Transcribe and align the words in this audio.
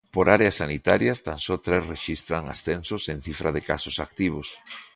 Por 0.15 0.25
áreas 0.37 0.55
sanitarias, 0.61 1.21
tan 1.27 1.39
só 1.45 1.55
tres 1.65 1.83
rexistran 1.93 2.43
ascensos 2.55 3.03
en 3.13 3.17
cifra 3.27 3.49
de 3.55 3.65
casos 3.71 3.95
activos. 4.07 4.47